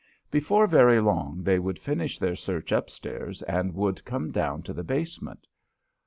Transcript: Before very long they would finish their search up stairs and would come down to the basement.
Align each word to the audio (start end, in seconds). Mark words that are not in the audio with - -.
Before 0.31 0.65
very 0.65 0.99
long 0.99 1.43
they 1.43 1.59
would 1.59 1.77
finish 1.77 2.17
their 2.17 2.35
search 2.35 2.71
up 2.71 2.89
stairs 2.89 3.43
and 3.43 3.71
would 3.75 4.03
come 4.03 4.31
down 4.31 4.63
to 4.63 4.73
the 4.73 4.83
basement. 4.83 5.45